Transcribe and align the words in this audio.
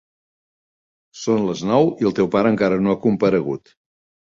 Són 1.25 1.45
les 1.51 1.61
nou 1.73 1.91
i 2.05 2.09
el 2.11 2.17
teu 2.21 2.31
pare 2.39 2.55
encara 2.55 2.83
no 2.87 2.95
ha 2.95 2.99
comparegut. 3.07 3.79